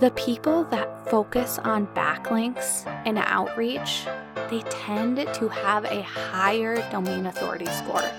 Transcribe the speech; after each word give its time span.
The 0.00 0.12
people 0.12 0.64
that 0.70 1.10
focus 1.10 1.58
on 1.58 1.86
backlinks 1.88 2.86
and 3.04 3.18
outreach, 3.18 4.06
they 4.48 4.62
tend 4.70 5.18
to 5.34 5.48
have 5.48 5.84
a 5.84 6.00
higher 6.00 6.76
domain 6.90 7.26
authority 7.26 7.66
score. 7.66 8.10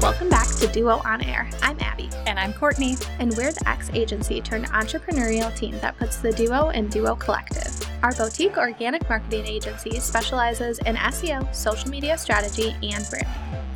Welcome 0.00 0.28
back 0.28 0.48
to 0.56 0.66
Duo 0.66 1.00
On 1.04 1.22
Air. 1.22 1.48
I'm 1.62 1.78
Abby. 1.78 2.10
And 2.26 2.40
I'm 2.40 2.52
Courtney. 2.54 2.96
And 3.20 3.36
we're 3.36 3.52
the 3.52 3.68
X 3.68 3.88
agency 3.94 4.40
turned 4.40 4.66
entrepreneurial 4.70 5.56
team 5.56 5.78
that 5.78 5.96
puts 5.96 6.16
the 6.16 6.32
Duo 6.32 6.70
in 6.70 6.88
Duo 6.88 7.14
Collective. 7.14 7.88
Our 8.02 8.12
boutique 8.12 8.56
organic 8.56 9.08
marketing 9.08 9.46
agency 9.46 10.00
specializes 10.00 10.80
in 10.80 10.96
SEO, 10.96 11.54
social 11.54 11.88
media 11.88 12.18
strategy, 12.18 12.74
and 12.82 13.08
branding. 13.08 13.75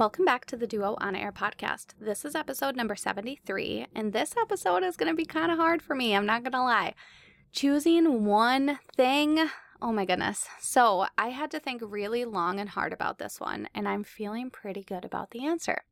Welcome 0.00 0.24
back 0.24 0.46
to 0.46 0.56
the 0.56 0.66
Duo 0.66 0.96
On 0.98 1.14
Air 1.14 1.30
podcast. 1.30 1.88
This 2.00 2.24
is 2.24 2.34
episode 2.34 2.74
number 2.74 2.96
73, 2.96 3.88
and 3.94 4.14
this 4.14 4.34
episode 4.34 4.82
is 4.82 4.96
going 4.96 5.12
to 5.12 5.14
be 5.14 5.26
kind 5.26 5.52
of 5.52 5.58
hard 5.58 5.82
for 5.82 5.94
me. 5.94 6.16
I'm 6.16 6.24
not 6.24 6.42
going 6.42 6.52
to 6.52 6.62
lie. 6.62 6.94
Choosing 7.52 8.24
one 8.24 8.78
thing, 8.96 9.50
oh 9.82 9.92
my 9.92 10.06
goodness. 10.06 10.48
So 10.58 11.04
I 11.18 11.28
had 11.28 11.50
to 11.50 11.60
think 11.60 11.82
really 11.84 12.24
long 12.24 12.58
and 12.58 12.70
hard 12.70 12.94
about 12.94 13.18
this 13.18 13.38
one, 13.40 13.68
and 13.74 13.86
I'm 13.86 14.02
feeling 14.02 14.48
pretty 14.48 14.82
good 14.82 15.04
about 15.04 15.32
the 15.32 15.44
answer. 15.44 15.82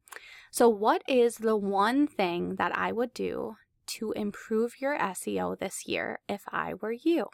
So, 0.51 0.71
what 0.71 1.03
is 1.07 1.37
the 1.37 1.59
one 1.59 2.07
thing 2.07 2.55
that 2.55 2.75
I 2.75 2.93
would 2.93 3.13
do 3.13 3.57
to 3.89 4.13
improve 4.13 4.81
your 4.81 4.99
SEO 4.99 5.59
this 5.59 5.87
year 5.87 6.21
if 6.31 6.45
I 6.49 6.73
were 6.73 6.93
you? 6.93 7.27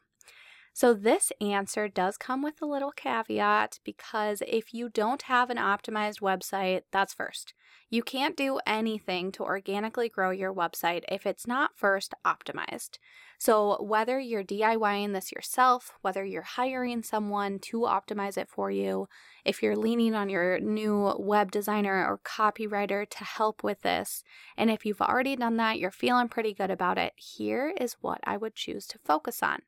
So, 0.77 0.93
this 0.93 1.31
answer 1.41 1.87
does 1.87 2.17
come 2.17 2.43
with 2.43 2.61
a 2.61 2.67
little 2.67 2.91
caveat 2.91 3.79
because 3.85 4.43
if 4.45 4.75
you 4.75 4.89
don't 4.89 5.23
have 5.23 5.49
an 5.49 5.57
optimized 5.57 6.21
website, 6.21 6.83
that's 6.91 7.15
first. 7.15 7.55
You 7.91 8.03
can't 8.03 8.37
do 8.37 8.59
anything 8.67 9.31
to 9.33 9.45
organically 9.45 10.09
grow 10.09 10.31
your 10.31 10.53
website 10.53 11.05
if 11.09 11.27
it's 11.27 11.47
not 11.47 11.77
first 11.77 12.13
optimized. 12.27 12.99
So, 13.39 13.81
whether 13.85 14.19
you're 14.19 14.43
DIYing 14.43 15.13
this 15.13 15.31
yourself, 15.31 15.93
whether 16.03 16.25
you're 16.25 16.43
hiring 16.43 17.05
someone 17.05 17.61
to 17.61 17.83
optimize 17.83 18.37
it 18.37 18.49
for 18.49 18.69
you, 18.69 19.07
if 19.45 19.63
you're 19.63 19.77
leaning 19.77 20.17
on 20.17 20.29
your 20.29 20.59
new 20.59 21.15
web 21.21 21.53
designer 21.53 22.05
or 22.05 22.19
copywriter 22.19 23.09
to 23.11 23.23
help 23.23 23.63
with 23.63 23.83
this, 23.83 24.25
and 24.57 24.73
if 24.73 24.85
you've 24.85 25.01
already 25.01 25.37
done 25.37 25.57
that, 25.59 25.79
you're 25.79 25.93
feeling 25.93 26.27
pretty 26.27 26.53
good 26.53 26.73
about 26.73 26.99
it, 26.99 27.13
here 27.15 27.73
is 27.81 27.97
what 28.01 28.19
I 28.25 28.37
would 28.37 28.57
choose 28.57 28.89
to 28.89 28.99
focus 29.05 29.41
on 29.41 29.61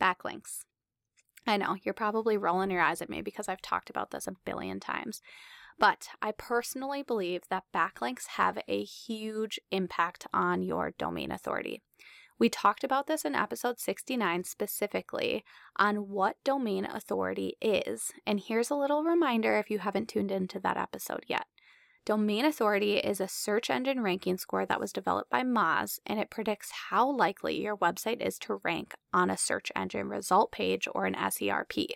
backlinks. 0.00 0.64
I 1.46 1.56
know 1.56 1.76
you're 1.82 1.94
probably 1.94 2.36
rolling 2.36 2.70
your 2.70 2.80
eyes 2.80 3.02
at 3.02 3.10
me 3.10 3.20
because 3.20 3.48
I've 3.48 3.62
talked 3.62 3.90
about 3.90 4.10
this 4.10 4.26
a 4.26 4.36
billion 4.44 4.80
times. 4.80 5.20
But 5.78 6.08
I 6.22 6.32
personally 6.32 7.02
believe 7.02 7.42
that 7.50 7.64
backlinks 7.74 8.26
have 8.36 8.58
a 8.68 8.84
huge 8.84 9.58
impact 9.70 10.26
on 10.32 10.62
your 10.62 10.92
domain 10.96 11.32
authority. 11.32 11.82
We 12.38 12.48
talked 12.48 12.82
about 12.82 13.06
this 13.06 13.24
in 13.24 13.34
episode 13.34 13.78
69 13.78 14.44
specifically 14.44 15.44
on 15.76 16.08
what 16.08 16.36
domain 16.44 16.84
authority 16.84 17.56
is. 17.60 18.12
And 18.26 18.40
here's 18.40 18.70
a 18.70 18.76
little 18.76 19.04
reminder 19.04 19.56
if 19.58 19.70
you 19.70 19.78
haven't 19.78 20.08
tuned 20.08 20.32
into 20.32 20.58
that 20.60 20.76
episode 20.76 21.24
yet. 21.28 21.46
Domain 22.04 22.44
authority 22.44 22.98
is 22.98 23.18
a 23.18 23.28
search 23.28 23.70
engine 23.70 24.02
ranking 24.02 24.36
score 24.36 24.66
that 24.66 24.78
was 24.80 24.92
developed 24.92 25.30
by 25.30 25.42
Moz, 25.42 26.00
and 26.04 26.20
it 26.20 26.28
predicts 26.28 26.70
how 26.90 27.10
likely 27.10 27.58
your 27.62 27.78
website 27.78 28.20
is 28.20 28.38
to 28.40 28.60
rank 28.62 28.94
on 29.14 29.30
a 29.30 29.38
search 29.38 29.72
engine 29.74 30.10
result 30.10 30.52
page 30.52 30.86
or 30.94 31.06
an 31.06 31.14
SERP. 31.14 31.86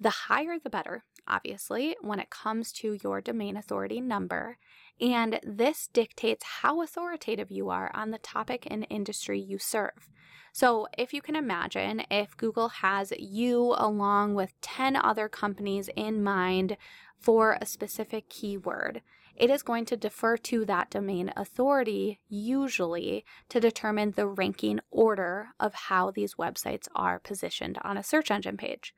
The 0.00 0.10
higher 0.10 0.58
the 0.58 0.70
better, 0.70 1.04
obviously, 1.28 1.96
when 2.00 2.18
it 2.18 2.30
comes 2.30 2.72
to 2.72 2.96
your 3.04 3.20
domain 3.20 3.58
authority 3.58 4.00
number, 4.00 4.56
and 4.98 5.38
this 5.42 5.90
dictates 5.92 6.44
how 6.62 6.80
authoritative 6.80 7.50
you 7.50 7.68
are 7.68 7.90
on 7.92 8.12
the 8.12 8.18
topic 8.18 8.66
and 8.70 8.86
industry 8.88 9.38
you 9.38 9.58
serve. 9.58 10.08
So, 10.52 10.88
if 10.96 11.12
you 11.12 11.20
can 11.20 11.36
imagine, 11.36 12.02
if 12.10 12.36
Google 12.36 12.70
has 12.70 13.12
you 13.18 13.74
along 13.76 14.34
with 14.34 14.58
10 14.62 14.96
other 14.96 15.28
companies 15.28 15.90
in 15.94 16.24
mind 16.24 16.76
for 17.20 17.58
a 17.60 17.66
specific 17.66 18.28
keyword. 18.28 19.02
It 19.36 19.48
is 19.48 19.62
going 19.62 19.86
to 19.86 19.96
defer 19.96 20.36
to 20.36 20.64
that 20.66 20.90
domain 20.90 21.32
authority, 21.36 22.20
usually, 22.28 23.24
to 23.48 23.60
determine 23.60 24.12
the 24.12 24.26
ranking 24.26 24.80
order 24.90 25.48
of 25.58 25.72
how 25.74 26.10
these 26.10 26.34
websites 26.34 26.88
are 26.94 27.18
positioned 27.18 27.78
on 27.82 27.96
a 27.96 28.02
search 28.02 28.30
engine 28.30 28.56
page. 28.56 28.94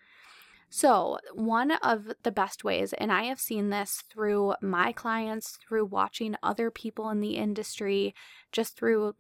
So, 0.69 1.19
one 1.35 1.73
of 1.73 2.15
the 2.23 2.33
best 2.33 2.65
ways, 2.65 2.95
and 2.95 3.13
I 3.13 3.25
have 3.25 3.39
seen 3.39 3.69
this 3.69 4.03
through 4.11 4.55
my 4.63 4.91
clients, 4.93 5.59
through 5.59 5.85
watching 5.85 6.35
other 6.43 6.71
people 6.71 7.11
in 7.11 7.21
the 7.21 7.37
industry, 7.37 8.15
just 8.53 8.75
through 8.75 9.15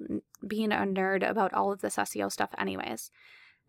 being 0.46 0.72
a 0.72 0.76
nerd 0.76 1.28
about 1.28 1.52
all 1.52 1.70
of 1.70 1.82
this 1.82 1.96
SEO 1.96 2.32
stuff, 2.32 2.54
anyways. 2.56 3.10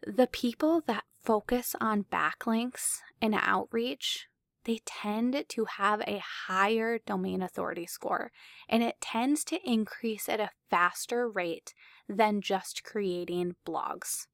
The 0.08 0.28
people 0.28 0.82
that 0.88 1.04
focus 1.22 1.76
on 1.82 2.06
backlinks 2.06 3.00
and 3.22 3.36
outreach 3.38 4.28
they 4.66 4.80
tend 4.86 5.46
to 5.48 5.66
have 5.66 6.02
a 6.02 6.22
higher 6.48 7.00
domain 7.06 7.42
authority 7.42 7.86
score, 7.86 8.32
and 8.70 8.84
it 8.84 9.02
tends 9.02 9.44
to 9.46 9.60
increase 9.70 10.30
at 10.30 10.40
a 10.40 10.52
faster 10.70 11.30
rate 11.30 11.74
than 12.08 12.42
just 12.42 12.84
creating 12.84 13.56
blogs. 13.68 14.28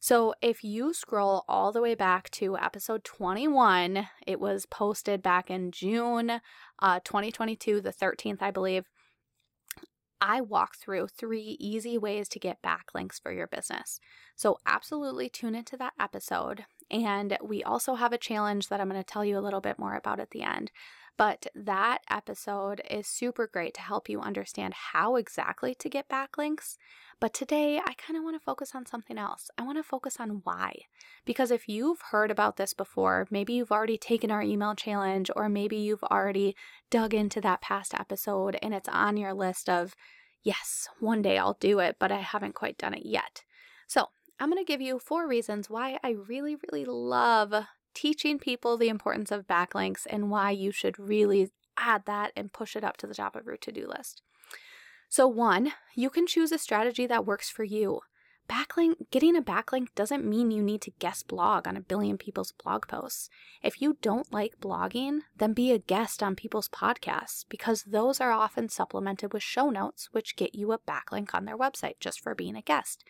So, 0.00 0.34
if 0.42 0.64
you 0.64 0.92
scroll 0.92 1.44
all 1.46 1.70
the 1.70 1.80
way 1.80 1.94
back 1.94 2.28
to 2.30 2.58
episode 2.58 3.04
21, 3.04 4.08
it 4.26 4.40
was 4.40 4.66
posted 4.66 5.22
back 5.22 5.48
in 5.48 5.70
June 5.70 6.40
uh, 6.80 6.98
2022, 7.04 7.80
the 7.80 7.92
13th, 7.92 8.42
I 8.42 8.50
believe. 8.50 8.86
I 10.20 10.40
walk 10.40 10.74
through 10.76 11.06
three 11.06 11.56
easy 11.60 11.98
ways 11.98 12.28
to 12.30 12.40
get 12.40 12.62
backlinks 12.62 13.22
for 13.22 13.30
your 13.30 13.46
business. 13.46 14.00
So, 14.34 14.58
absolutely 14.66 15.28
tune 15.28 15.54
into 15.54 15.76
that 15.76 15.92
episode. 16.00 16.64
And 16.92 17.36
we 17.42 17.64
also 17.64 17.94
have 17.94 18.12
a 18.12 18.18
challenge 18.18 18.68
that 18.68 18.80
I'm 18.80 18.88
going 18.88 19.00
to 19.00 19.04
tell 19.04 19.24
you 19.24 19.38
a 19.38 19.40
little 19.40 19.62
bit 19.62 19.78
more 19.78 19.96
about 19.96 20.20
at 20.20 20.30
the 20.30 20.42
end. 20.42 20.70
But 21.16 21.46
that 21.54 21.98
episode 22.10 22.80
is 22.90 23.06
super 23.06 23.46
great 23.46 23.74
to 23.74 23.80
help 23.80 24.08
you 24.08 24.20
understand 24.20 24.74
how 24.92 25.16
exactly 25.16 25.74
to 25.74 25.88
get 25.88 26.08
backlinks. 26.08 26.76
But 27.20 27.34
today, 27.34 27.78
I 27.78 27.94
kind 27.94 28.16
of 28.16 28.24
want 28.24 28.34
to 28.34 28.44
focus 28.44 28.72
on 28.74 28.86
something 28.86 29.18
else. 29.18 29.50
I 29.58 29.62
want 29.62 29.78
to 29.78 29.82
focus 29.82 30.16
on 30.18 30.40
why. 30.44 30.72
Because 31.24 31.50
if 31.50 31.68
you've 31.68 32.00
heard 32.10 32.30
about 32.30 32.56
this 32.56 32.74
before, 32.74 33.26
maybe 33.30 33.52
you've 33.52 33.72
already 33.72 33.98
taken 33.98 34.30
our 34.30 34.42
email 34.42 34.74
challenge, 34.74 35.30
or 35.36 35.48
maybe 35.48 35.76
you've 35.76 36.02
already 36.04 36.56
dug 36.90 37.14
into 37.14 37.40
that 37.42 37.60
past 37.60 37.94
episode 37.94 38.58
and 38.62 38.74
it's 38.74 38.88
on 38.88 39.16
your 39.16 39.34
list 39.34 39.68
of, 39.68 39.94
yes, 40.42 40.88
one 40.98 41.22
day 41.22 41.38
I'll 41.38 41.58
do 41.60 41.78
it, 41.78 41.96
but 42.00 42.10
I 42.10 42.18
haven't 42.18 42.54
quite 42.54 42.78
done 42.78 42.94
it 42.94 43.04
yet. 43.04 43.44
So, 43.86 44.08
I'm 44.40 44.50
going 44.50 44.62
to 44.62 44.70
give 44.70 44.80
you 44.80 44.98
four 44.98 45.28
reasons 45.28 45.70
why 45.70 45.98
I 46.02 46.10
really, 46.10 46.56
really 46.56 46.84
love 46.84 47.54
teaching 47.94 48.38
people 48.38 48.76
the 48.76 48.88
importance 48.88 49.30
of 49.30 49.46
backlinks 49.46 50.06
and 50.08 50.30
why 50.30 50.50
you 50.50 50.72
should 50.72 50.98
really 50.98 51.50
add 51.76 52.06
that 52.06 52.32
and 52.36 52.52
push 52.52 52.76
it 52.76 52.84
up 52.84 52.96
to 52.98 53.06
the 53.06 53.14
top 53.14 53.36
of 53.36 53.46
your 53.46 53.56
to 53.56 53.72
do 53.72 53.86
list. 53.86 54.22
So, 55.08 55.28
one, 55.28 55.72
you 55.94 56.10
can 56.10 56.26
choose 56.26 56.52
a 56.52 56.58
strategy 56.58 57.06
that 57.06 57.26
works 57.26 57.50
for 57.50 57.64
you. 57.64 58.00
Backlink, 58.48 58.96
getting 59.10 59.36
a 59.36 59.42
backlink 59.42 59.88
doesn't 59.94 60.24
mean 60.24 60.50
you 60.50 60.62
need 60.62 60.82
to 60.82 60.90
guest 60.98 61.28
blog 61.28 61.68
on 61.68 61.76
a 61.76 61.80
billion 61.80 62.18
people's 62.18 62.52
blog 62.52 62.86
posts. 62.88 63.30
If 63.62 63.80
you 63.80 63.96
don't 64.02 64.32
like 64.32 64.60
blogging, 64.60 65.20
then 65.36 65.52
be 65.52 65.70
a 65.70 65.78
guest 65.78 66.22
on 66.22 66.34
people's 66.34 66.68
podcasts 66.68 67.44
because 67.48 67.84
those 67.84 68.20
are 68.20 68.32
often 68.32 68.68
supplemented 68.68 69.32
with 69.32 69.42
show 69.42 69.70
notes, 69.70 70.08
which 70.12 70.36
get 70.36 70.54
you 70.54 70.72
a 70.72 70.78
backlink 70.78 71.34
on 71.34 71.44
their 71.44 71.56
website 71.56 72.00
just 72.00 72.20
for 72.20 72.34
being 72.34 72.56
a 72.56 72.62
guest. 72.62 73.04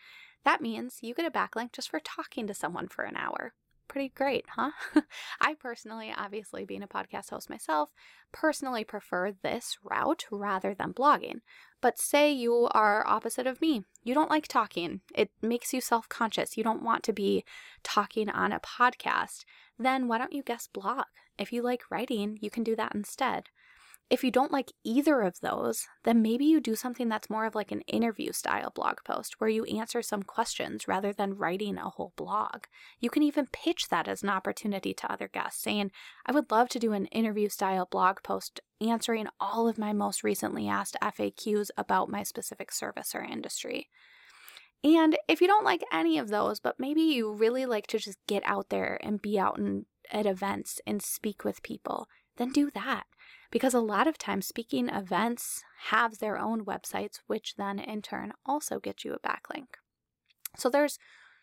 That 0.45 0.61
means 0.61 0.99
you 1.01 1.13
get 1.13 1.25
a 1.25 1.31
backlink 1.31 1.71
just 1.71 1.89
for 1.89 1.99
talking 1.99 2.47
to 2.47 2.53
someone 2.53 2.87
for 2.87 3.03
an 3.03 3.15
hour. 3.15 3.53
Pretty 3.87 4.09
great, 4.09 4.45
huh? 4.55 4.71
I 5.41 5.55
personally, 5.55 6.13
obviously 6.15 6.65
being 6.65 6.83
a 6.83 6.87
podcast 6.87 7.29
host 7.29 7.49
myself, 7.49 7.89
personally 8.31 8.83
prefer 8.83 9.31
this 9.31 9.77
route 9.83 10.25
rather 10.31 10.73
than 10.73 10.93
blogging. 10.93 11.41
But 11.81 11.99
say 11.99 12.31
you 12.31 12.69
are 12.71 13.05
opposite 13.05 13.45
of 13.45 13.61
me. 13.61 13.83
You 14.03 14.13
don't 14.13 14.29
like 14.29 14.47
talking. 14.47 15.01
It 15.13 15.31
makes 15.41 15.73
you 15.73 15.81
self 15.81 16.07
conscious. 16.09 16.57
You 16.57 16.63
don't 16.63 16.81
want 16.81 17.03
to 17.03 17.13
be 17.13 17.43
talking 17.83 18.29
on 18.29 18.51
a 18.51 18.59
podcast. 18.59 19.43
Then 19.77 20.07
why 20.07 20.17
don't 20.17 20.33
you 20.33 20.43
guest 20.43 20.73
blog? 20.73 21.05
If 21.37 21.51
you 21.51 21.61
like 21.61 21.91
writing, 21.91 22.37
you 22.41 22.49
can 22.49 22.63
do 22.63 22.75
that 22.75 22.95
instead. 22.95 23.49
If 24.09 24.23
you 24.23 24.31
don't 24.31 24.51
like 24.51 24.71
either 24.83 25.21
of 25.21 25.39
those, 25.39 25.87
then 26.03 26.21
maybe 26.21 26.45
you 26.45 26.59
do 26.59 26.75
something 26.75 27.09
that's 27.09 27.29
more 27.29 27.45
of 27.45 27.55
like 27.55 27.71
an 27.71 27.81
interview 27.81 28.31
style 28.31 28.71
blog 28.75 28.97
post 29.05 29.35
where 29.39 29.49
you 29.49 29.63
answer 29.65 30.01
some 30.01 30.23
questions 30.23 30.87
rather 30.87 31.13
than 31.13 31.37
writing 31.37 31.77
a 31.77 31.89
whole 31.89 32.13
blog. 32.15 32.65
You 32.99 33.09
can 33.09 33.23
even 33.23 33.47
pitch 33.51 33.87
that 33.89 34.07
as 34.07 34.21
an 34.21 34.29
opportunity 34.29 34.93
to 34.93 35.11
other 35.11 35.27
guests, 35.27 35.63
saying, 35.63 35.91
I 36.25 36.31
would 36.31 36.51
love 36.51 36.69
to 36.69 36.79
do 36.79 36.91
an 36.91 37.07
interview 37.07 37.49
style 37.49 37.87
blog 37.89 38.21
post 38.23 38.59
answering 38.81 39.27
all 39.39 39.67
of 39.67 39.79
my 39.79 39.93
most 39.93 40.23
recently 40.23 40.67
asked 40.67 40.97
FAQs 41.01 41.69
about 41.77 42.09
my 42.09 42.23
specific 42.23 42.71
service 42.71 43.15
or 43.15 43.23
industry. 43.23 43.89
And 44.83 45.17
if 45.29 45.39
you 45.39 45.47
don't 45.47 45.63
like 45.63 45.83
any 45.93 46.17
of 46.17 46.27
those, 46.27 46.59
but 46.59 46.79
maybe 46.79 47.01
you 47.01 47.31
really 47.31 47.65
like 47.65 47.87
to 47.87 47.97
just 47.97 48.19
get 48.27 48.43
out 48.45 48.69
there 48.69 48.99
and 49.01 49.21
be 49.21 49.39
out 49.39 49.57
and 49.57 49.85
at 50.11 50.25
events 50.25 50.81
and 50.85 51.01
speak 51.01 51.45
with 51.45 51.63
people, 51.63 52.07
then 52.35 52.51
do 52.51 52.69
that 52.71 53.05
because 53.53 53.75
a 53.75 53.79
lot 53.79 54.07
of 54.07 54.17
times 54.17 54.47
speaking 54.47 54.89
events 54.89 55.63
have 55.89 56.17
their 56.17 56.39
own 56.39 56.65
websites, 56.65 57.19
which 57.27 57.53
then 57.55 57.77
in 57.77 58.01
turn 58.01 58.33
also 58.47 58.79
get 58.79 59.05
you 59.05 59.13
a 59.13 59.19
backlink. 59.19 59.75
So 60.57 60.71
there's 60.71 60.97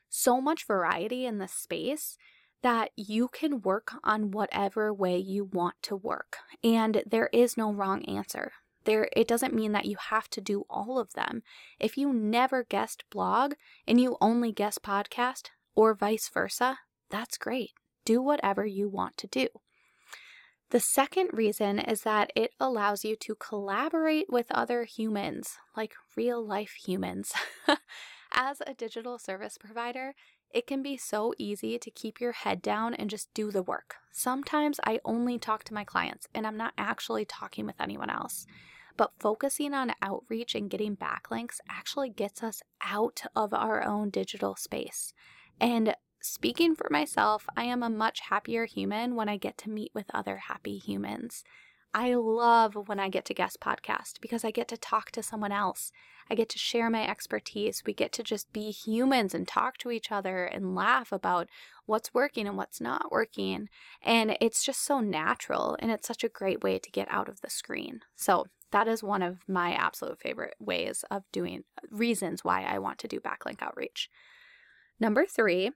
so 0.08 0.40
much 0.40 0.66
variety 0.66 1.24
in 1.24 1.38
the 1.38 1.46
space 1.46 2.18
that 2.62 2.90
you 2.96 3.28
can 3.28 3.62
work 3.62 3.92
on 4.02 4.32
whatever 4.32 4.92
way 4.92 5.18
you 5.18 5.44
want 5.44 5.76
to 5.82 5.94
work. 5.94 6.38
And 6.64 7.04
there 7.06 7.30
is 7.32 7.56
no 7.56 7.72
wrong 7.72 8.04
answer. 8.06 8.54
There 8.86 9.08
it 9.14 9.28
doesn't 9.28 9.54
mean 9.54 9.70
that 9.70 9.86
you 9.86 9.96
have 10.08 10.28
to 10.30 10.40
do 10.40 10.64
all 10.68 10.98
of 10.98 11.12
them. 11.12 11.44
If 11.78 11.96
you 11.96 12.12
never 12.12 12.64
guest 12.64 13.04
blog 13.10 13.54
and 13.86 14.00
you 14.00 14.16
only 14.20 14.50
guest 14.50 14.82
podcast 14.82 15.50
or 15.76 15.94
vice 15.94 16.28
versa, 16.28 16.80
that's 17.08 17.38
great. 17.38 17.70
Do 18.04 18.20
whatever 18.20 18.66
you 18.66 18.88
want 18.88 19.16
to 19.18 19.28
do. 19.28 19.46
The 20.70 20.80
second 20.80 21.30
reason 21.32 21.80
is 21.80 22.02
that 22.02 22.30
it 22.36 22.54
allows 22.60 23.04
you 23.04 23.16
to 23.16 23.34
collaborate 23.34 24.30
with 24.30 24.46
other 24.52 24.84
humans, 24.84 25.56
like 25.76 25.94
real 26.16 26.44
life 26.44 26.74
humans. 26.86 27.32
As 28.32 28.62
a 28.64 28.74
digital 28.74 29.18
service 29.18 29.58
provider, 29.58 30.14
it 30.52 30.68
can 30.68 30.80
be 30.80 30.96
so 30.96 31.34
easy 31.38 31.76
to 31.76 31.90
keep 31.90 32.20
your 32.20 32.30
head 32.30 32.62
down 32.62 32.94
and 32.94 33.10
just 33.10 33.34
do 33.34 33.50
the 33.50 33.64
work. 33.64 33.96
Sometimes 34.12 34.78
I 34.86 35.00
only 35.04 35.40
talk 35.40 35.64
to 35.64 35.74
my 35.74 35.82
clients 35.82 36.28
and 36.32 36.46
I'm 36.46 36.56
not 36.56 36.74
actually 36.78 37.24
talking 37.24 37.66
with 37.66 37.80
anyone 37.80 38.10
else. 38.10 38.46
But 38.96 39.12
focusing 39.18 39.74
on 39.74 39.94
outreach 40.02 40.54
and 40.54 40.70
getting 40.70 40.96
backlinks 40.96 41.58
actually 41.68 42.10
gets 42.10 42.44
us 42.44 42.62
out 42.80 43.22
of 43.34 43.52
our 43.52 43.82
own 43.82 44.10
digital 44.10 44.54
space. 44.54 45.14
And 45.60 45.96
speaking 46.20 46.74
for 46.74 46.88
myself, 46.90 47.46
I 47.56 47.64
am 47.64 47.82
a 47.82 47.90
much 47.90 48.20
happier 48.20 48.66
human 48.66 49.14
when 49.14 49.28
I 49.28 49.36
get 49.36 49.58
to 49.58 49.70
meet 49.70 49.92
with 49.94 50.10
other 50.14 50.36
happy 50.48 50.78
humans. 50.78 51.44
I 51.92 52.14
love 52.14 52.76
when 52.88 53.00
I 53.00 53.08
get 53.08 53.24
to 53.26 53.34
guest 53.34 53.58
podcast 53.60 54.20
because 54.20 54.44
I 54.44 54.52
get 54.52 54.68
to 54.68 54.76
talk 54.76 55.10
to 55.12 55.22
someone 55.22 55.50
else. 55.50 55.90
I 56.30 56.36
get 56.36 56.48
to 56.50 56.58
share 56.58 56.88
my 56.88 57.04
expertise. 57.04 57.82
We 57.84 57.92
get 57.92 58.12
to 58.12 58.22
just 58.22 58.52
be 58.52 58.70
humans 58.70 59.34
and 59.34 59.48
talk 59.48 59.76
to 59.78 59.90
each 59.90 60.12
other 60.12 60.44
and 60.44 60.76
laugh 60.76 61.10
about 61.10 61.48
what's 61.86 62.14
working 62.14 62.46
and 62.46 62.56
what's 62.56 62.80
not 62.80 63.10
working. 63.10 63.68
And 64.00 64.36
it's 64.40 64.64
just 64.64 64.84
so 64.84 65.00
natural 65.00 65.76
and 65.80 65.90
it's 65.90 66.06
such 66.06 66.22
a 66.22 66.28
great 66.28 66.62
way 66.62 66.78
to 66.78 66.90
get 66.92 67.08
out 67.10 67.28
of 67.28 67.40
the 67.40 67.50
screen. 67.50 68.00
So, 68.14 68.46
that 68.72 68.86
is 68.86 69.02
one 69.02 69.20
of 69.20 69.38
my 69.48 69.72
absolute 69.72 70.20
favorite 70.20 70.54
ways 70.60 71.04
of 71.10 71.24
doing 71.32 71.64
reasons 71.90 72.44
why 72.44 72.62
I 72.62 72.78
want 72.78 73.00
to 73.00 73.08
do 73.08 73.18
backlink 73.18 73.60
outreach. 73.60 74.08
Number 75.00 75.26
three, 75.26 75.72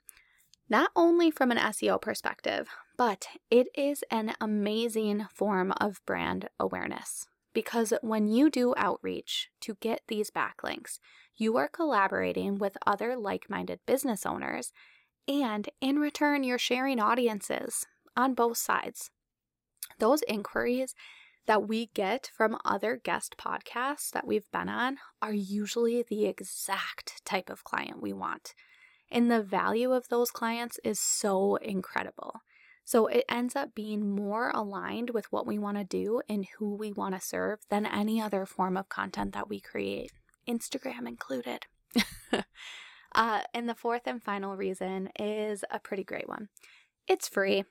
not 0.68 0.90
only 0.96 1.30
from 1.30 1.50
an 1.50 1.58
SEO 1.58 2.00
perspective, 2.00 2.68
but 2.96 3.26
it 3.50 3.68
is 3.74 4.02
an 4.10 4.34
amazing 4.40 5.26
form 5.32 5.72
of 5.80 6.04
brand 6.06 6.48
awareness. 6.58 7.26
Because 7.52 7.92
when 8.02 8.26
you 8.26 8.50
do 8.50 8.74
outreach 8.76 9.50
to 9.60 9.76
get 9.80 10.02
these 10.08 10.30
backlinks, 10.30 10.98
you 11.36 11.56
are 11.56 11.68
collaborating 11.68 12.58
with 12.58 12.76
other 12.86 13.16
like 13.16 13.50
minded 13.50 13.80
business 13.86 14.24
owners, 14.26 14.72
and 15.26 15.68
in 15.80 15.98
return, 15.98 16.44
you're 16.44 16.58
sharing 16.58 17.00
audiences 17.00 17.86
on 18.16 18.34
both 18.34 18.56
sides. 18.56 19.10
Those 19.98 20.22
inquiries 20.22 20.94
that 21.46 21.68
we 21.68 21.86
get 21.94 22.30
from 22.34 22.58
other 22.64 23.00
guest 23.02 23.36
podcasts 23.38 24.10
that 24.10 24.26
we've 24.26 24.50
been 24.50 24.68
on 24.68 24.98
are 25.20 25.32
usually 25.32 26.02
the 26.02 26.26
exact 26.26 27.24
type 27.24 27.50
of 27.50 27.64
client 27.64 28.00
we 28.00 28.12
want. 28.12 28.54
And 29.14 29.30
the 29.30 29.42
value 29.42 29.92
of 29.92 30.08
those 30.08 30.30
clients 30.30 30.78
is 30.84 31.00
so 31.00 31.56
incredible. 31.56 32.40
So 32.84 33.06
it 33.06 33.24
ends 33.28 33.56
up 33.56 33.74
being 33.74 34.14
more 34.14 34.50
aligned 34.50 35.10
with 35.10 35.32
what 35.32 35.46
we 35.46 35.58
want 35.58 35.78
to 35.78 35.84
do 35.84 36.20
and 36.28 36.46
who 36.58 36.74
we 36.74 36.92
want 36.92 37.14
to 37.14 37.20
serve 37.20 37.60
than 37.70 37.86
any 37.86 38.20
other 38.20 38.44
form 38.44 38.76
of 38.76 38.90
content 38.90 39.32
that 39.32 39.48
we 39.48 39.60
create, 39.60 40.12
Instagram 40.46 41.08
included. 41.08 41.60
uh, 43.14 43.40
and 43.54 43.68
the 43.68 43.74
fourth 43.74 44.02
and 44.06 44.22
final 44.22 44.56
reason 44.56 45.08
is 45.18 45.64
a 45.70 45.78
pretty 45.78 46.04
great 46.04 46.28
one 46.28 46.48
it's 47.06 47.28
free. 47.28 47.64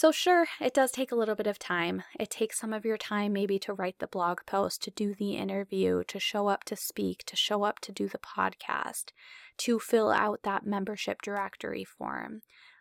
So, 0.00 0.10
sure, 0.10 0.46
it 0.62 0.72
does 0.72 0.92
take 0.92 1.12
a 1.12 1.14
little 1.14 1.34
bit 1.34 1.46
of 1.46 1.58
time. 1.58 2.04
It 2.18 2.30
takes 2.30 2.58
some 2.58 2.72
of 2.72 2.86
your 2.86 2.96
time 2.96 3.34
maybe 3.34 3.58
to 3.58 3.74
write 3.74 3.98
the 3.98 4.06
blog 4.06 4.38
post, 4.46 4.82
to 4.84 4.90
do 4.90 5.12
the 5.12 5.36
interview, 5.36 6.04
to 6.04 6.18
show 6.18 6.48
up 6.48 6.64
to 6.64 6.74
speak, 6.74 7.22
to 7.26 7.36
show 7.36 7.64
up 7.64 7.80
to 7.80 7.92
do 7.92 8.08
the 8.08 8.16
podcast, 8.16 9.12
to 9.58 9.78
fill 9.78 10.10
out 10.10 10.40
that 10.42 10.64
membership 10.64 11.20
directory 11.20 11.84
form. 11.84 12.40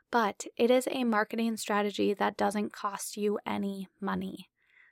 But 0.09 0.45
it 0.55 0.71
is 0.71 0.87
a 0.89 1.03
marketing 1.03 1.57
strategy 1.57 2.13
that 2.13 2.37
doesn't 2.37 2.71
cost 2.71 3.17
you 3.17 3.37
any 3.45 3.89
money. 3.99 4.47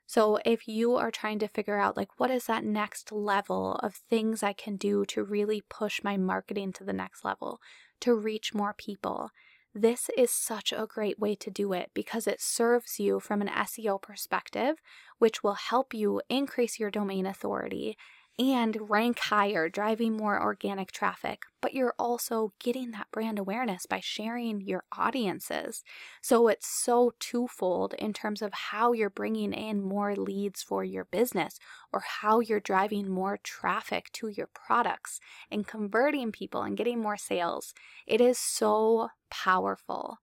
So 0.05 0.39
if 0.43 0.67
you 0.67 0.95
are 0.97 1.11
trying 1.11 1.39
to 1.39 1.47
figure 1.47 1.79
out 1.79 1.95
like 1.95 2.19
what 2.19 2.29
is 2.29 2.47
that 2.47 2.65
next 2.65 3.09
level 3.13 3.75
of 3.75 3.95
things 3.95 4.43
I 4.43 4.51
can 4.51 4.75
do 4.75 5.05
to 5.05 5.23
really 5.23 5.63
push 5.69 6.03
my 6.03 6.17
marketing 6.17 6.73
to 6.73 6.83
the 6.83 6.91
next 6.91 7.23
level, 7.23 7.61
to 8.01 8.13
reach 8.13 8.53
more 8.53 8.73
people, 8.77 9.31
this 9.77 10.09
is 10.17 10.31
such 10.31 10.73
a 10.73 10.87
great 10.87 11.19
way 11.19 11.35
to 11.35 11.51
do 11.51 11.73
it 11.73 11.91
because 11.93 12.27
it 12.27 12.41
serves 12.41 12.99
you 12.99 13.19
from 13.19 13.41
an 13.41 13.47
SEO 13.47 14.01
perspective, 14.01 14.77
which 15.19 15.43
will 15.43 15.53
help 15.53 15.93
you 15.93 16.21
increase 16.29 16.79
your 16.79 16.91
domain 16.91 17.25
authority 17.25 17.97
and 18.39 18.89
rank 18.89 19.17
higher, 19.17 19.67
driving 19.67 20.15
more 20.15 20.39
organic 20.39 20.91
traffic. 20.91 21.41
But 21.59 21.73
you're 21.73 21.95
also 21.97 22.53
getting 22.59 22.91
that 22.91 23.07
brand 23.11 23.39
awareness 23.39 23.87
by 23.87 23.99
sharing 23.99 24.61
your 24.61 24.83
audiences. 24.95 25.83
So 26.21 26.47
it's 26.47 26.67
so 26.67 27.13
twofold 27.19 27.95
in 27.95 28.13
terms 28.13 28.43
of 28.43 28.53
how 28.53 28.93
you're 28.93 29.09
bringing 29.09 29.53
in 29.53 29.81
more 29.81 30.15
leads 30.15 30.61
for 30.61 30.83
your 30.83 31.05
business 31.05 31.57
or 31.91 32.03
how 32.21 32.39
you're 32.39 32.59
driving 32.59 33.09
more 33.09 33.39
traffic 33.41 34.11
to 34.13 34.27
your 34.27 34.49
products 34.53 35.19
and 35.49 35.65
converting 35.67 36.31
people 36.31 36.61
and 36.61 36.77
getting 36.77 36.99
more 36.99 37.17
sales. 37.17 37.73
It 38.05 38.21
is 38.21 38.37
so 38.37 39.09
powerful. 39.31 40.19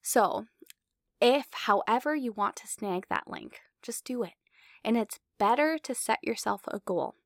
So, 0.00 0.46
if 1.20 1.48
however 1.52 2.16
you 2.16 2.32
want 2.32 2.56
to 2.56 2.66
snag 2.66 3.06
that 3.10 3.28
link, 3.28 3.60
just 3.82 4.06
do 4.06 4.22
it. 4.22 4.32
And 4.82 4.96
it's 4.96 5.20
better 5.38 5.76
to 5.76 5.94
set 5.94 6.18
yourself 6.22 6.62
a 6.68 6.78
goal. 6.78 7.16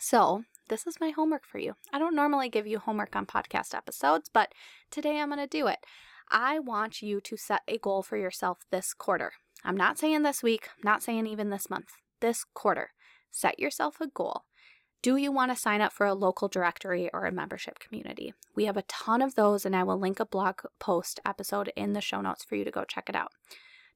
So, 0.00 0.44
this 0.68 0.86
is 0.86 1.00
my 1.00 1.10
homework 1.10 1.46
for 1.46 1.58
you. 1.58 1.74
I 1.92 1.98
don't 1.98 2.14
normally 2.14 2.48
give 2.48 2.66
you 2.66 2.78
homework 2.78 3.16
on 3.16 3.26
podcast 3.26 3.74
episodes, 3.74 4.30
but 4.32 4.52
today 4.90 5.18
I'm 5.18 5.28
going 5.28 5.40
to 5.40 5.46
do 5.46 5.66
it. 5.66 5.78
I 6.30 6.58
want 6.58 7.00
you 7.00 7.20
to 7.22 7.36
set 7.36 7.62
a 7.66 7.78
goal 7.78 8.02
for 8.02 8.16
yourself 8.16 8.58
this 8.70 8.92
quarter. 8.92 9.32
I'm 9.64 9.76
not 9.76 9.98
saying 9.98 10.22
this 10.22 10.42
week, 10.42 10.68
not 10.84 11.02
saying 11.02 11.26
even 11.26 11.50
this 11.50 11.70
month, 11.70 11.92
this 12.20 12.44
quarter. 12.54 12.90
Set 13.30 13.58
yourself 13.58 14.00
a 14.00 14.06
goal. 14.06 14.42
Do 15.00 15.16
you 15.16 15.32
want 15.32 15.52
to 15.52 15.56
sign 15.56 15.80
up 15.80 15.92
for 15.92 16.06
a 16.06 16.14
local 16.14 16.48
directory 16.48 17.08
or 17.12 17.24
a 17.24 17.32
membership 17.32 17.78
community? 17.78 18.34
We 18.54 18.64
have 18.66 18.76
a 18.76 18.82
ton 18.82 19.22
of 19.22 19.36
those, 19.36 19.64
and 19.64 19.74
I 19.74 19.84
will 19.84 19.98
link 19.98 20.20
a 20.20 20.26
blog 20.26 20.56
post 20.78 21.20
episode 21.24 21.72
in 21.76 21.92
the 21.92 22.00
show 22.00 22.20
notes 22.20 22.44
for 22.44 22.56
you 22.56 22.64
to 22.64 22.70
go 22.70 22.84
check 22.84 23.08
it 23.08 23.16
out. 23.16 23.32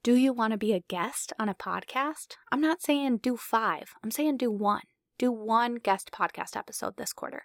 Do 0.03 0.15
you 0.15 0.33
want 0.33 0.53
to 0.53 0.59
be 0.59 0.73
a 0.73 0.85
guest 0.89 1.33
on 1.39 1.49
a 1.49 1.55
podcast? 1.55 2.37
I'm 2.51 2.61
not 2.61 2.83
saying 2.83 3.19
do 3.19 3.37
five, 3.37 3.95
I'm 4.03 4.11
saying 4.11 4.39
do 4.39 4.51
one. 4.51 4.83
Do 5.19 5.31
one 5.31 5.77
guest 5.77 6.11
podcast 6.13 6.57
episode 6.57 6.97
this 6.97 7.13
quarter. 7.13 7.45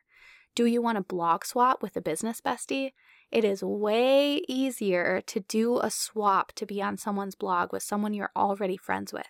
Do 0.56 0.66
you 0.66 0.82
want 0.82 0.98
to 0.98 1.04
blog 1.04 1.46
swap 1.46 1.84
with 1.84 1.96
a 1.96 2.02
business 2.02 2.42
bestie? 2.42 2.94
It 3.32 3.44
is 3.44 3.64
way 3.64 4.42
easier 4.48 5.22
to 5.28 5.40
do 5.42 5.80
a 5.80 5.92
swap 5.92 6.52
to 6.54 6.66
be 6.66 6.82
on 6.82 6.98
someone's 6.98 7.36
blog 7.36 7.72
with 7.72 7.84
someone 7.84 8.14
you're 8.14 8.32
already 8.36 8.78
friends 8.78 9.14
with. 9.14 9.28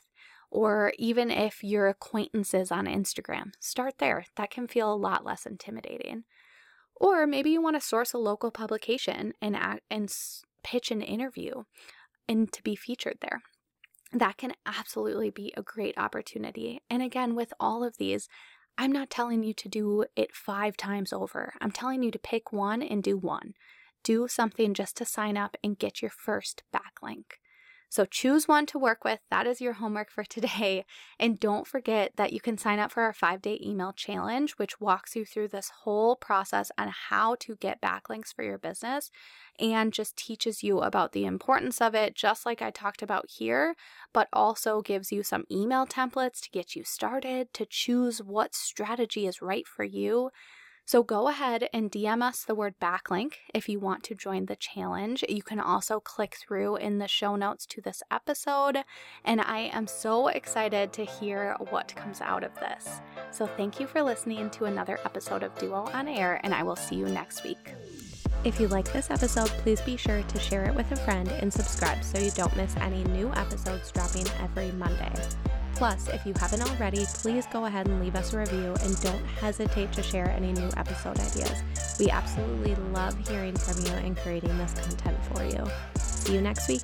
Or 0.49 0.93
even 0.97 1.29
if 1.29 1.63
you're 1.63 1.89
acquaintances 1.89 2.71
on 2.71 2.85
Instagram, 2.85 3.51
start 3.59 3.95
there. 3.97 4.25
That 4.37 4.51
can 4.51 4.67
feel 4.67 4.93
a 4.93 4.95
lot 4.95 5.25
less 5.25 5.45
intimidating. 5.45 6.23
Or 6.95 7.27
maybe 7.27 7.49
you 7.49 7.61
want 7.61 7.75
to 7.75 7.85
source 7.85 8.13
a 8.13 8.17
local 8.17 8.51
publication 8.51 9.33
and 9.41 9.57
and 9.91 10.15
pitch 10.63 10.91
an 10.91 11.01
interview 11.01 11.63
and 12.29 12.51
to 12.53 12.63
be 12.63 12.75
featured 12.75 13.17
there 13.21 13.41
that 14.13 14.37
can 14.37 14.53
absolutely 14.65 15.29
be 15.29 15.53
a 15.57 15.61
great 15.61 15.97
opportunity. 15.97 16.81
And 16.89 17.01
again, 17.01 17.35
with 17.35 17.53
all 17.59 17.83
of 17.83 17.97
these, 17.97 18.29
I'm 18.77 18.91
not 18.91 19.09
telling 19.09 19.43
you 19.43 19.53
to 19.55 19.69
do 19.69 20.05
it 20.15 20.35
five 20.35 20.77
times 20.77 21.11
over. 21.11 21.53
I'm 21.59 21.71
telling 21.71 22.03
you 22.03 22.11
to 22.11 22.19
pick 22.19 22.53
one 22.53 22.81
and 22.81 23.01
do 23.03 23.17
one. 23.17 23.53
Do 24.03 24.27
something 24.27 24.73
just 24.73 24.95
to 24.97 25.05
sign 25.05 25.35
up 25.35 25.57
and 25.63 25.77
get 25.77 26.01
your 26.01 26.11
first 26.11 26.63
backlink. 26.73 27.39
So 27.89 28.05
choose 28.05 28.47
one 28.47 28.65
to 28.67 28.79
work 28.79 29.03
with. 29.03 29.19
That 29.29 29.47
is 29.47 29.61
your 29.61 29.73
homework 29.73 30.11
for 30.11 30.23
today. 30.29 30.85
And 31.19 31.39
don't 31.39 31.67
forget 31.67 32.13
that 32.17 32.33
you 32.33 32.39
can 32.39 32.57
sign 32.57 32.79
up 32.79 32.91
for 32.91 33.03
our 33.03 33.13
five 33.13 33.41
day 33.41 33.59
email 33.63 33.93
challenge, 33.93 34.53
which 34.53 34.79
walks 34.79 35.15
you 35.15 35.25
through 35.25 35.49
this 35.49 35.71
whole 35.83 36.15
process 36.15 36.71
on 36.77 36.89
how 37.09 37.35
to 37.41 37.55
get 37.55 37.81
backlinks 37.81 38.33
for 38.33 38.43
your 38.43 38.57
business 38.57 39.09
and 39.59 39.93
just 39.93 40.17
teaches 40.17 40.63
you 40.63 40.79
about 40.79 41.13
the 41.13 41.25
importance 41.25 41.81
of 41.81 41.95
it, 41.95 42.15
just 42.15 42.45
like 42.45 42.61
I 42.61 42.71
talked 42.71 43.01
about 43.01 43.29
here, 43.29 43.75
but 44.13 44.27
also 44.31 44.81
gives 44.81 45.11
you 45.11 45.23
some 45.23 45.45
email 45.51 45.85
templates 45.85 46.41
to 46.41 46.51
get 46.51 46.75
you 46.75 46.83
started, 46.83 47.53
to 47.53 47.65
choose 47.65 48.21
what 48.21 48.53
strategy 48.53 49.25
is 49.25 49.41
right 49.41 49.67
for 49.67 49.83
you. 49.83 50.29
So 50.87 51.03
go 51.03 51.27
ahead 51.27 51.67
and 51.73 51.91
DM 51.91 52.23
us 52.23 52.45
the 52.45 52.55
word 52.55 52.75
backlink 52.79 53.33
if 53.53 53.67
you 53.67 53.77
want 53.77 54.03
to 54.05 54.15
join 54.15 54.45
the 54.45 54.55
challenge. 54.55 55.21
You 55.27 55.43
can 55.43 55.59
also 55.59 55.99
click 55.99 56.37
through 56.39 56.77
in 56.77 56.97
the 56.97 57.09
show 57.09 57.35
notes 57.35 57.65
to 57.65 57.81
this 57.81 58.01
episode. 58.09 58.85
And 59.25 59.41
I 59.41 59.69
am 59.73 59.85
so 59.85 60.29
excited 60.29 60.93
to 60.93 61.03
hear 61.03 61.57
what 61.71 61.93
comes 61.97 62.21
out 62.21 62.45
of 62.45 62.57
this. 62.61 63.01
So 63.31 63.45
thank 63.45 63.81
you 63.81 63.85
for 63.85 64.01
listening 64.01 64.49
to 64.51 64.63
another 64.63 64.97
episode 65.03 65.43
of 65.43 65.53
Duo 65.55 65.89
on 65.93 66.07
Air, 66.07 66.39
and 66.45 66.53
I 66.53 66.63
will 66.63 66.77
see 66.77 66.95
you 66.95 67.07
next 67.07 67.43
week. 67.43 67.73
If 68.45 68.57
you 68.57 68.69
like 68.69 68.89
this 68.93 69.11
episode, 69.11 69.49
please 69.49 69.81
be 69.81 69.97
sure 69.97 70.23
to 70.23 70.39
share 70.39 70.63
it 70.69 70.73
with 70.73 70.89
a 70.93 70.95
friend 70.95 71.27
and 71.27 71.51
subscribe 71.51 72.01
so 72.01 72.17
you 72.17 72.31
don't 72.31 72.55
miss 72.55 72.77
any 72.77 73.03
new 73.03 73.29
episodes 73.33 73.91
dropping 73.91 74.25
every 74.39 74.71
Monday. 74.71 75.11
Plus, 75.77 76.07
if 76.07 76.25
you 76.25 76.33
haven't 76.39 76.63
already, 76.63 77.05
please 77.05 77.45
go 77.53 77.65
ahead 77.65 77.87
and 77.87 78.01
leave 78.01 78.15
us 78.15 78.33
a 78.33 78.39
review 78.39 78.75
and 78.81 78.99
don't 79.01 79.23
hesitate 79.39 79.91
to 79.91 80.01
share 80.01 80.27
any 80.31 80.51
new 80.51 80.69
episode 80.75 81.19
ideas. 81.19 81.61
We 81.99 82.09
absolutely 82.09 82.73
love 82.93 83.15
hearing 83.27 83.55
from 83.55 83.85
you 83.85 83.91
and 83.91 84.17
creating 84.17 84.57
this 84.57 84.73
content 84.73 85.17
for 85.25 85.43
you. 85.43 85.63
See 86.01 86.33
you 86.33 86.41
next 86.41 86.67
week. 86.67 86.81